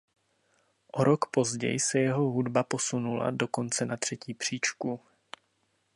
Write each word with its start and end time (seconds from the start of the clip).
O 0.91 1.03
rok 1.03 1.25
později 1.31 1.79
se 1.79 1.99
jeho 1.99 2.23
hudba 2.31 2.63
posunula 2.63 3.31
dokonce 3.31 3.85
na 3.85 3.97
třetí 3.97 4.33
příčku. 4.33 4.99